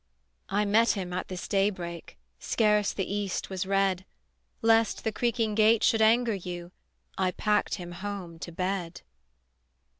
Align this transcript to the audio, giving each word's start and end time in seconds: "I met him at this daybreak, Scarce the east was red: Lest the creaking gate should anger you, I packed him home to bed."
"I 0.49 0.65
met 0.65 0.93
him 0.93 1.13
at 1.13 1.27
this 1.27 1.47
daybreak, 1.47 2.17
Scarce 2.39 2.91
the 2.91 3.05
east 3.05 3.51
was 3.51 3.67
red: 3.67 4.03
Lest 4.63 5.03
the 5.03 5.11
creaking 5.11 5.53
gate 5.53 5.83
should 5.83 6.01
anger 6.01 6.33
you, 6.33 6.71
I 7.19 7.29
packed 7.29 7.75
him 7.75 7.91
home 7.91 8.39
to 8.39 8.51
bed." 8.51 9.01